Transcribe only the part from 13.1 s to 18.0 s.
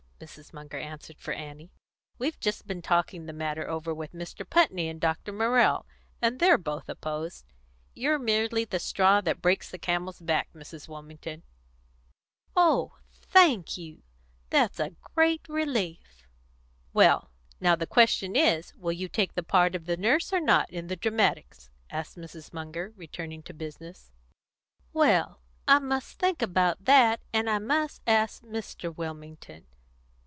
thank you! That's a great relief." "Well and now the